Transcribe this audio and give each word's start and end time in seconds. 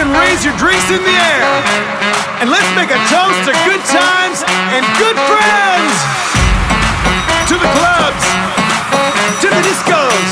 and 0.00 0.08
raise 0.16 0.44
your 0.44 0.56
drinks 0.56 0.88
in 0.90 1.02
the 1.04 1.12
air. 1.12 1.44
And 2.40 2.48
let's 2.48 2.66
make 2.72 2.88
a 2.88 3.00
toast 3.12 3.44
to 3.44 3.52
good 3.68 3.84
times 3.84 4.40
and 4.72 4.82
good 4.96 5.16
friends. 5.28 5.94
To 7.52 7.54
the 7.58 7.70
clubs, 7.76 8.24
to 9.44 9.48
the 9.50 9.60
discos, 9.60 10.30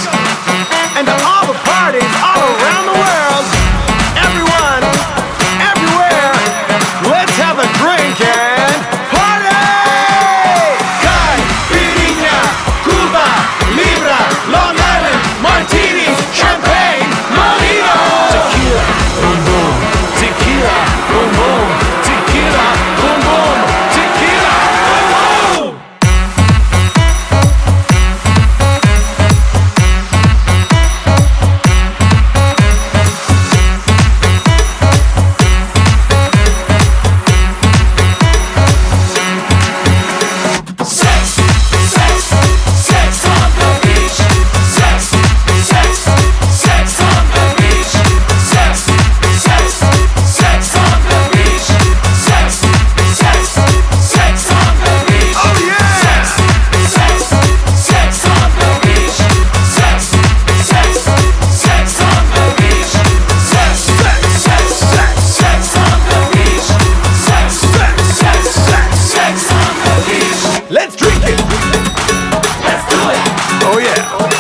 and 0.96 1.04
to 1.07 1.14
all 1.27 1.45
the 1.46 1.59
parties 1.68 2.09
all 2.25 2.40
around 2.40 2.68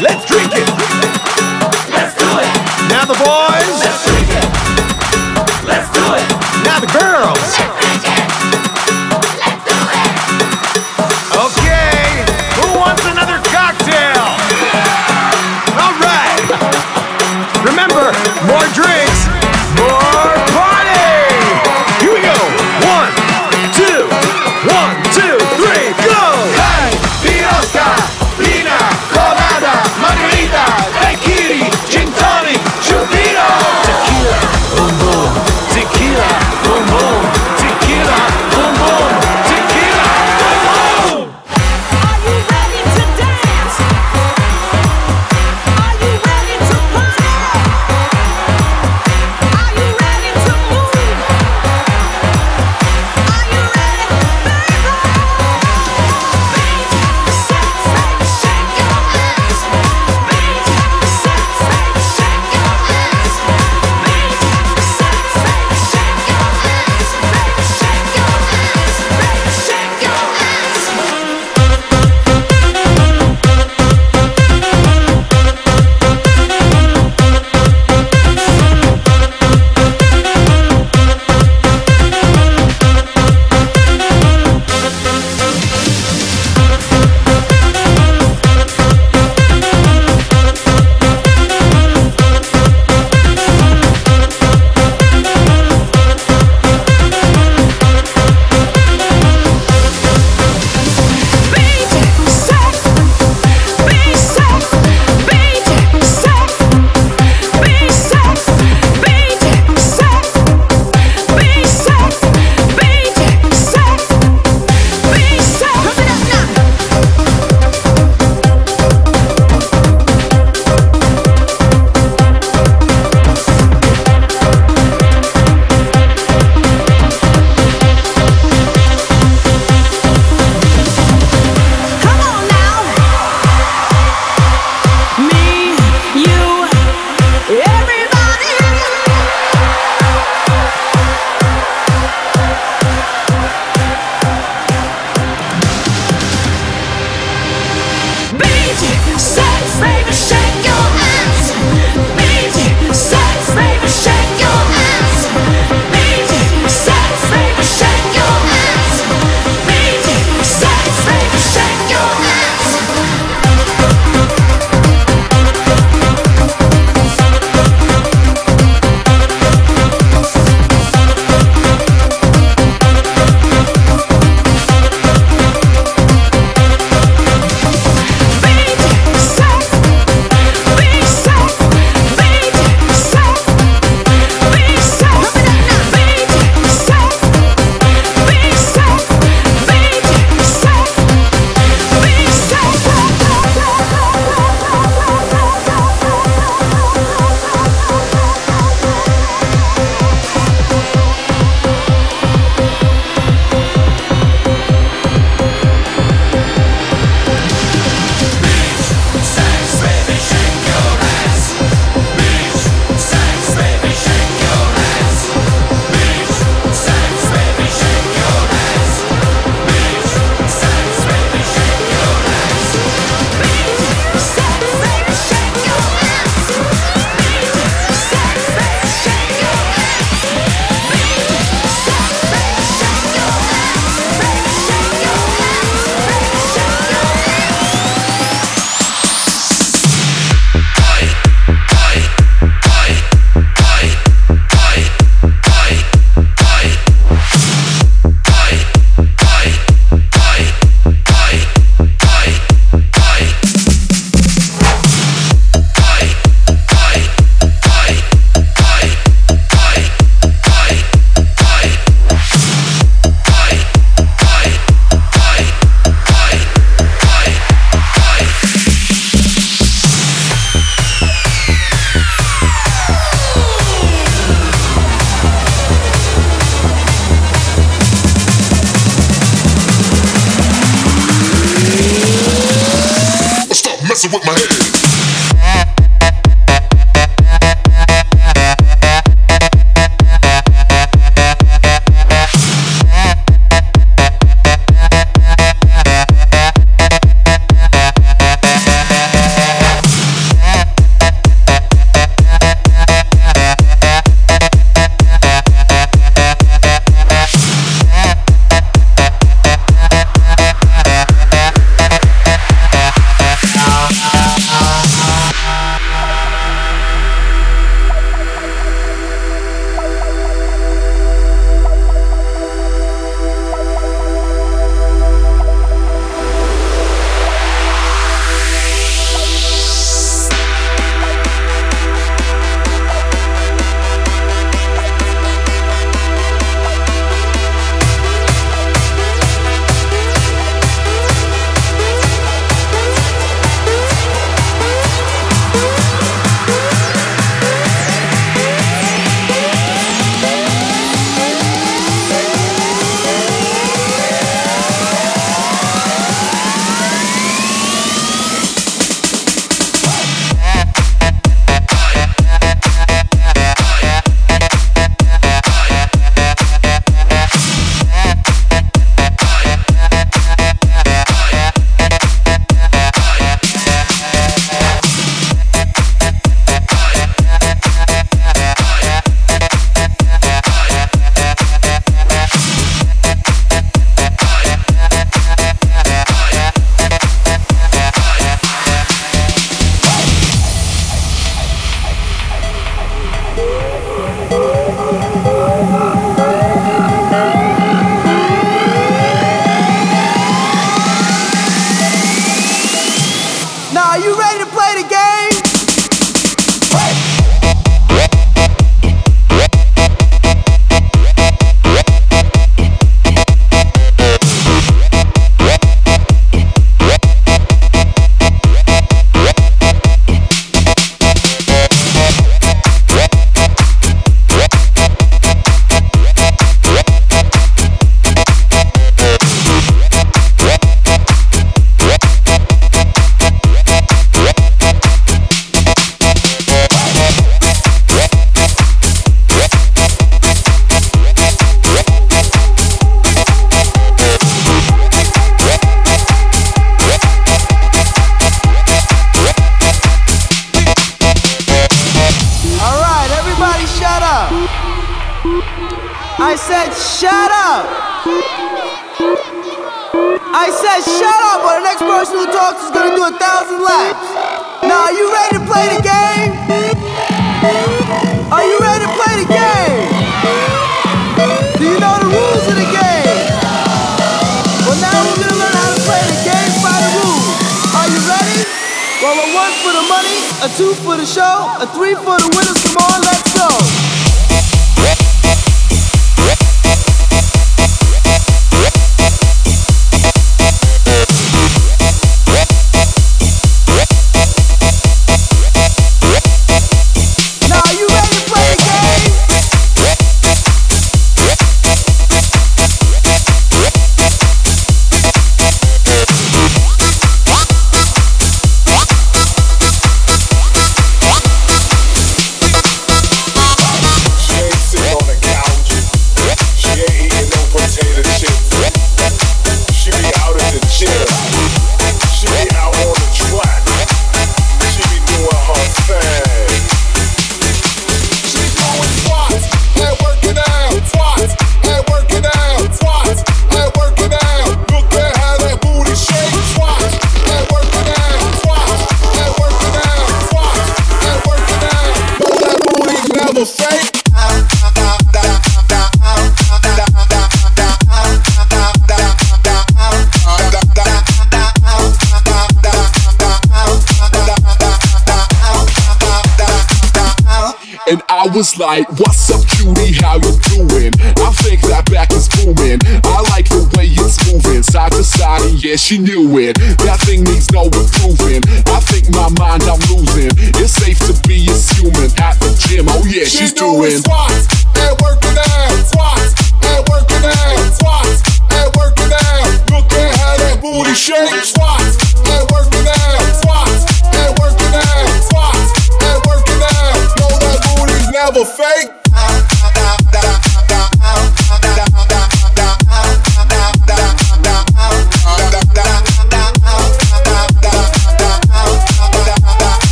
Let's 0.00 0.24
drink 0.24 0.52
it. 0.54 0.68
Let's 1.90 2.14
do 2.16 2.24
it. 2.24 2.88
Now 2.88 3.04
the 3.04 3.14
boys. 3.22 3.81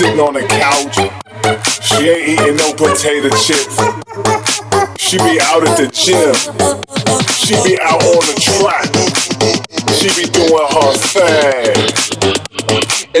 Sitting 0.00 0.20
on 0.20 0.32
the 0.32 0.40
couch. 0.40 0.96
She 1.84 2.08
ain't 2.08 2.40
eating 2.40 2.56
no 2.56 2.72
potato 2.72 3.28
chips. 3.36 3.76
She 4.96 5.18
be 5.18 5.38
out 5.42 5.62
at 5.62 5.76
the 5.76 5.90
gym. 5.92 6.32
She 7.36 7.54
be 7.62 7.78
out 7.82 8.02
on 8.02 8.24
the 8.24 8.36
track. 8.40 8.88
She 9.92 10.08
be 10.16 10.24
doing 10.32 10.68
her 10.72 10.92
thing. 10.96 12.19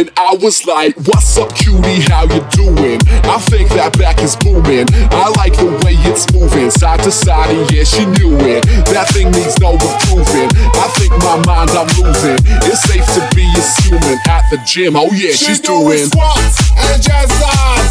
And 0.00 0.08
I 0.16 0.32
was 0.40 0.64
like, 0.64 0.96
what's 1.04 1.36
up 1.36 1.52
cutie, 1.52 2.00
how 2.08 2.24
you 2.24 2.40
doing? 2.56 3.04
I 3.28 3.36
think 3.52 3.68
that 3.76 3.92
back 4.00 4.16
is 4.24 4.32
booming. 4.32 4.88
I 5.12 5.28
like 5.36 5.52
the 5.60 5.68
way 5.84 5.92
it's 6.08 6.24
moving. 6.32 6.72
Side 6.72 7.04
to 7.04 7.12
side 7.12 7.52
and 7.52 7.68
yeah, 7.68 7.84
she 7.84 8.08
knew 8.16 8.32
it. 8.40 8.64
That 8.96 9.12
thing 9.12 9.28
needs 9.28 9.60
no 9.60 9.76
improving. 9.76 10.48
I 10.56 10.88
think 10.96 11.12
my 11.20 11.36
mind 11.44 11.76
I'm 11.76 11.84
losing. 12.00 12.40
It's 12.64 12.80
safe 12.88 13.04
to 13.12 13.20
be 13.36 13.44
assuming 13.60 14.16
At 14.24 14.48
the 14.48 14.56
gym, 14.64 14.96
oh 14.96 15.12
yeah, 15.12 15.36
she's, 15.36 15.60
she's 15.60 15.60
doing, 15.60 15.92
doing 15.92 16.08
squats 16.08 16.56
and 16.80 16.96
jazz 17.04 17.28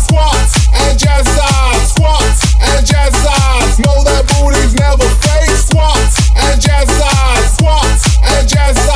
squats 0.01 0.53
and 0.81 0.97
jazz 0.97 1.29
squats 1.93 2.41
and 2.57 2.81
jazz 2.89 3.13
Know 3.85 4.01
that 4.01 4.25
booty's 4.33 4.73
never 4.73 5.05
fake. 5.21 5.53
Squats 5.61 6.17
and 6.33 6.57
jazz 6.57 6.89
squats 7.53 8.01
and 8.25 8.49
jazz 8.49 8.88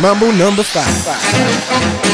Mambo 0.00 0.30
number 0.32 0.62
five. 0.62 2.08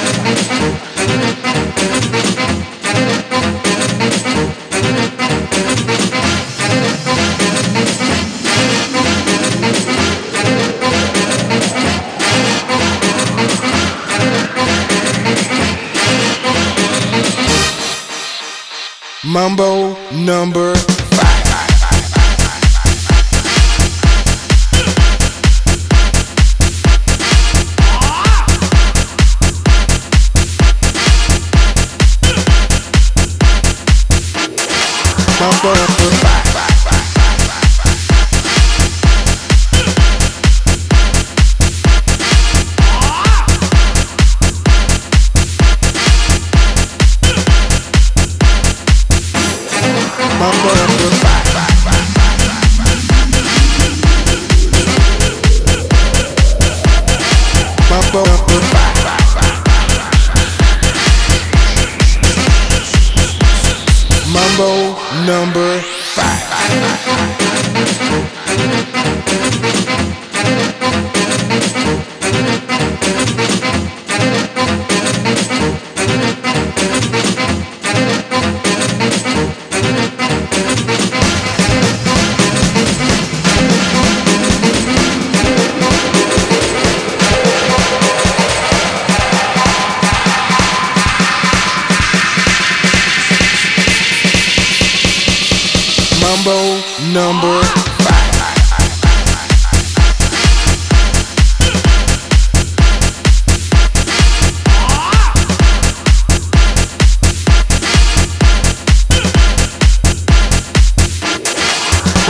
Mambo 19.24 19.96
number 20.12 20.74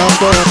number 0.04 0.43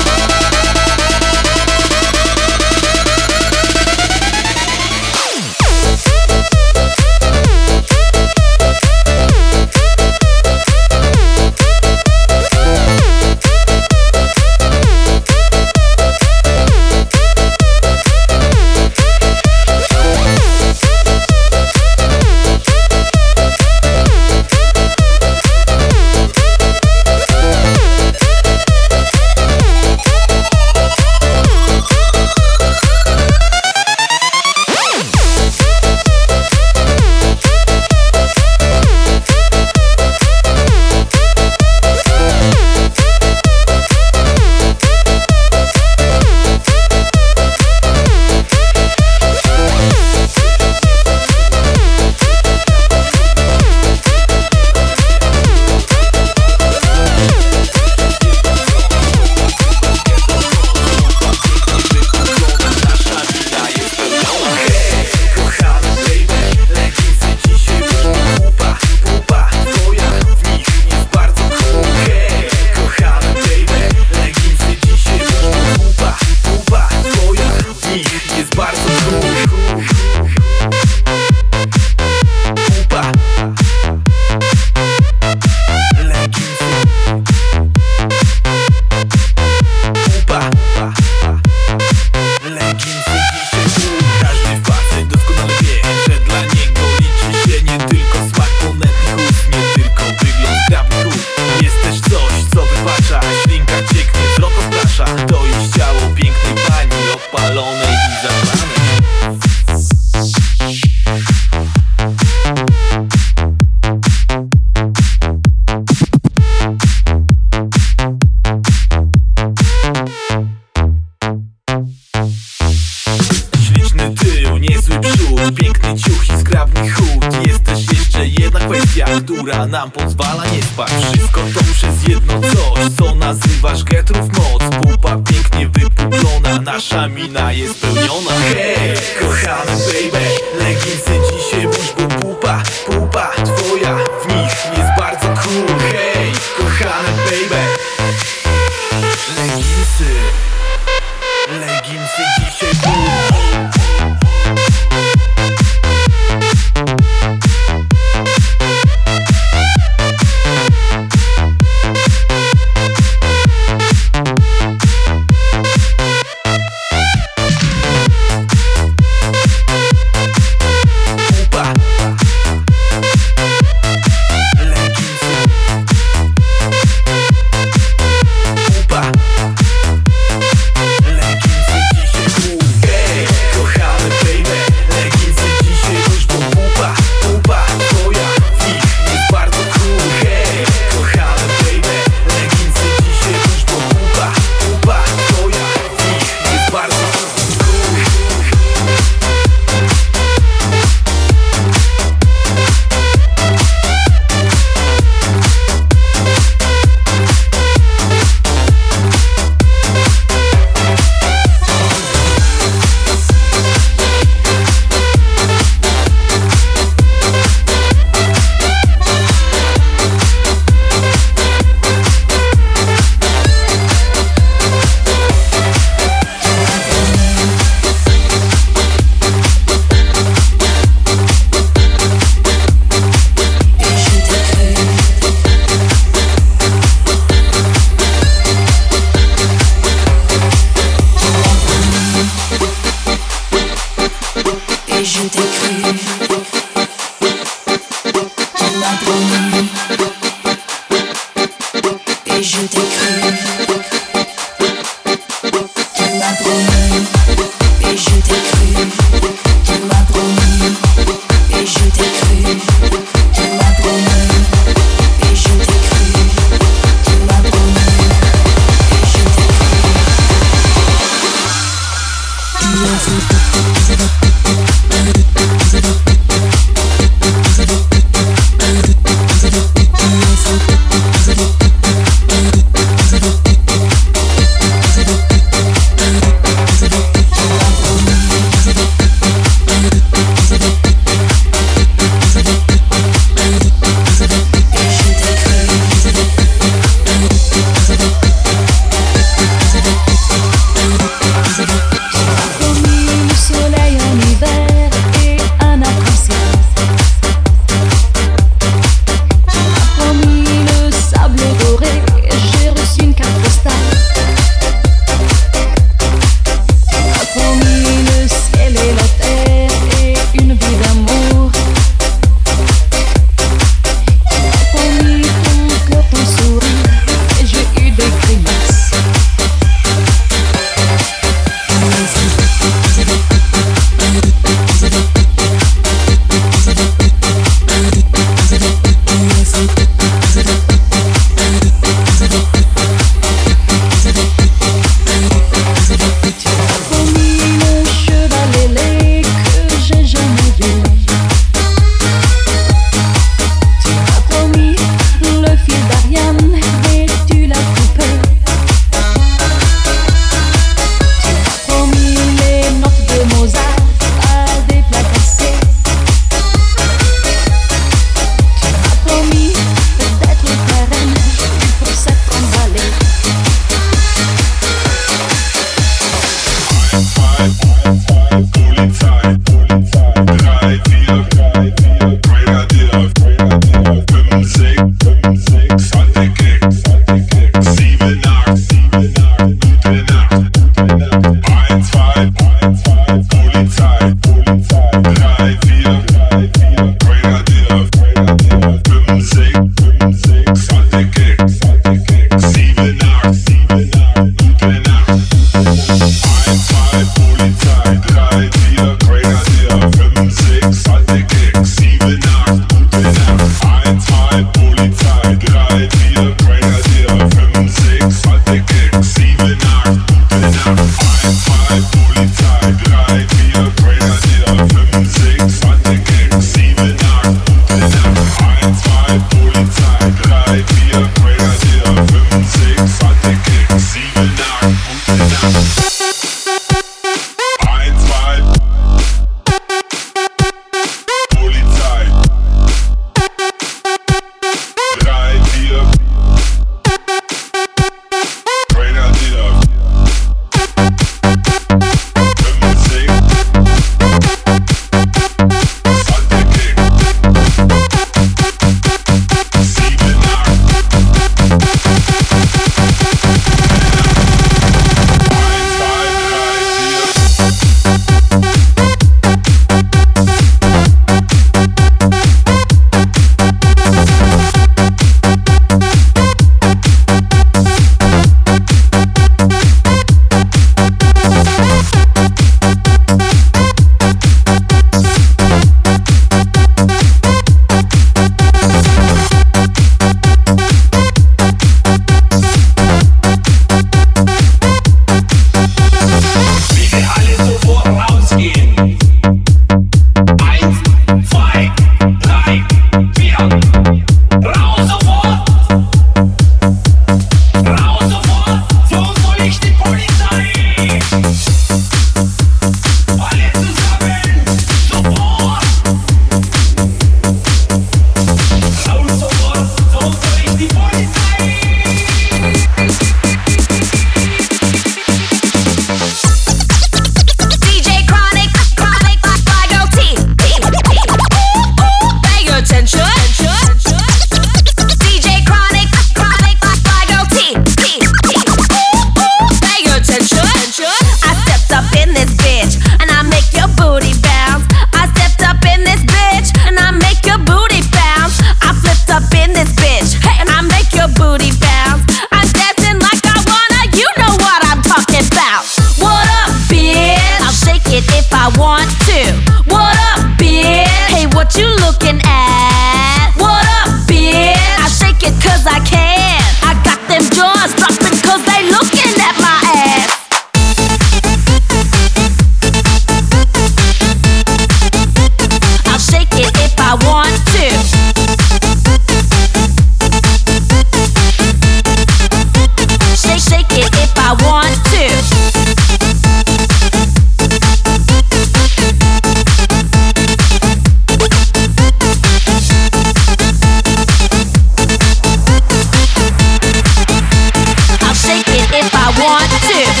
One, 599.23 599.47
two. 599.69 600.00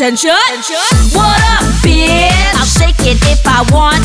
attention. 0.00 0.30
attention. 0.48 0.76
What 1.12 1.36
up, 1.52 1.68
bitch? 1.84 2.56
I'll 2.56 2.64
shake 2.64 3.04
it 3.04 3.20
if 3.28 3.44
I 3.44 3.60
want 3.68 3.99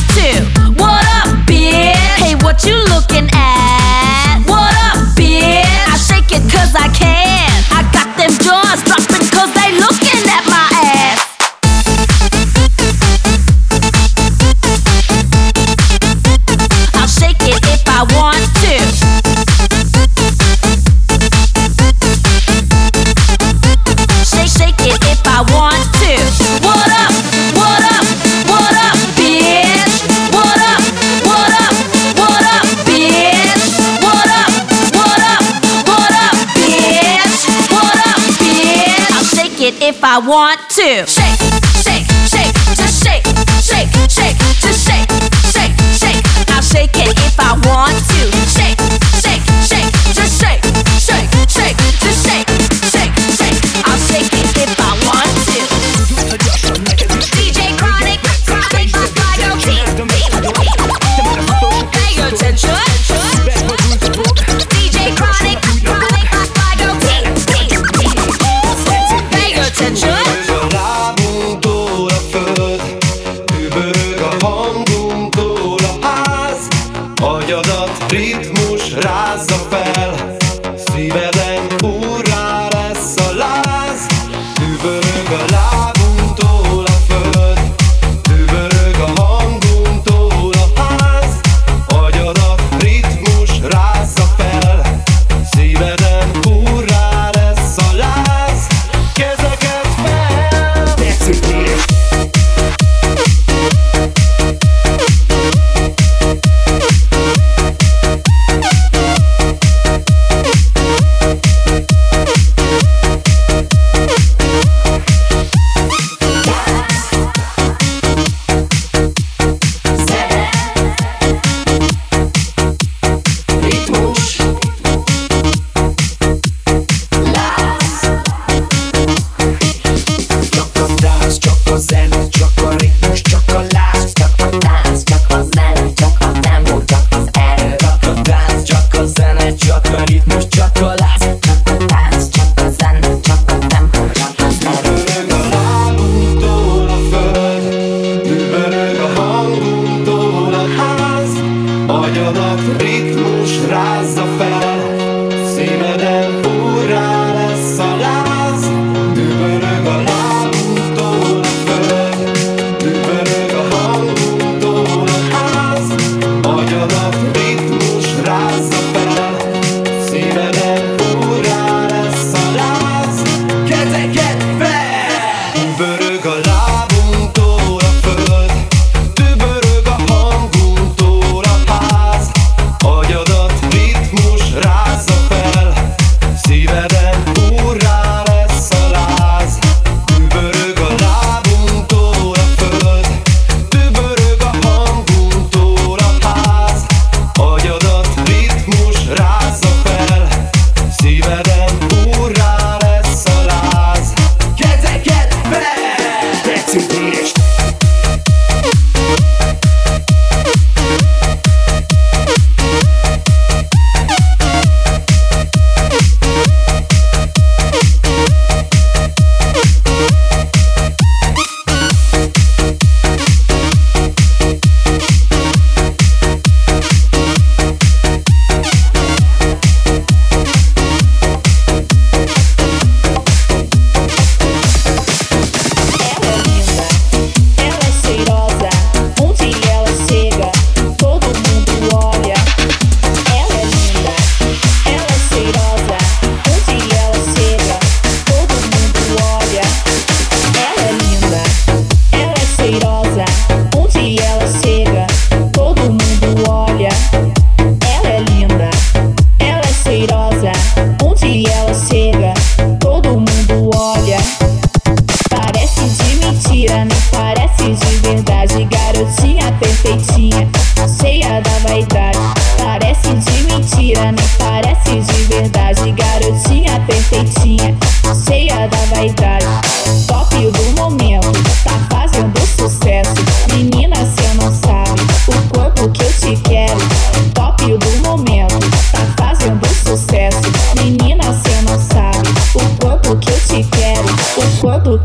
I 40.16 40.20
want 40.20 40.62
to. 40.70 41.06
Shake. 41.06 41.45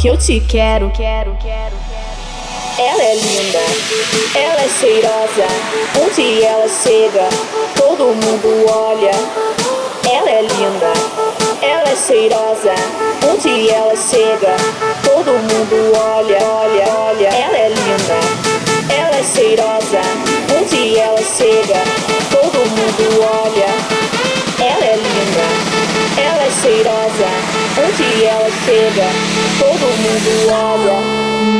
Que 0.01 0.09
eu 0.09 0.17
te 0.17 0.41
quero, 0.41 0.91
quero, 0.93 1.37
quero. 1.43 1.77
Ela 2.79 3.03
é 3.03 3.15
linda, 3.17 3.59
ela 4.35 4.63
é 4.63 4.69
cheirosa. 4.81 5.47
Onde 6.03 6.43
ela 6.43 6.67
chega, 6.67 7.29
todo 7.77 8.05
mundo 8.05 8.65
olha. 8.67 9.11
Ela 10.11 10.31
é 10.31 10.41
linda, 10.41 10.93
ela 11.61 11.91
é 11.91 11.97
cheirosa. 11.97 12.73
Onde 13.31 13.69
ela 13.69 13.95
chega, 13.95 14.57
todo 15.05 15.33
mundo 15.33 15.93
olha, 15.95 16.39
olha, 16.47 16.95
olha. 16.95 17.29
Ela 17.29 17.59
é 17.59 17.69
linda, 17.69 18.21
ela 18.89 19.17
é 19.19 19.23
cheirosa. 19.23 20.01
Onde 20.59 20.99
ela 20.99 21.19
chega, 21.19 21.77
todo 22.31 22.57
mundo 22.57 23.21
olha. 23.21 24.00
Onde 26.93 28.24
ela 28.24 28.51
chega, 28.64 29.09
todo 29.59 29.86
mundo 30.03 30.30
olha. 30.53 31.60